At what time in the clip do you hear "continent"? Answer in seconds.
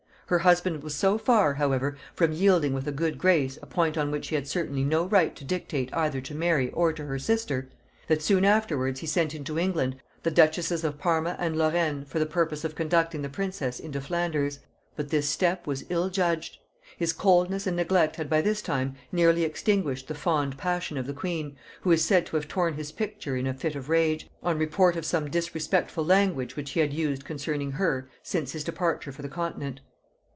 29.27-29.81